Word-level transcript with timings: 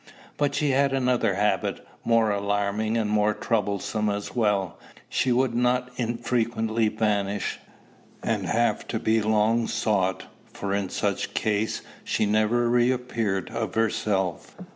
But 0.35 0.55
she 0.55 0.71
had 0.71 0.93
another 0.93 1.35
habit, 1.35 1.85
more 2.03 2.31
alarming, 2.31 2.97
and 2.97 3.07
more 3.07 3.35
troublesome 3.35 4.09
as 4.09 4.35
well: 4.35 4.79
she 5.07 5.31
would 5.31 5.53
not 5.53 5.91
unfrequently 5.99 6.87
vanish, 6.87 7.59
and 8.23 8.47
have 8.47 8.87
to 8.87 8.97
be 8.97 9.21
long 9.21 9.67
sought, 9.67 10.23
for 10.51 10.73
in 10.73 10.89
such 10.89 11.35
case 11.35 11.83
she 12.03 12.25
never 12.25 12.67
reappeared 12.67 13.51
of 13.51 13.75
herself. 13.75 14.55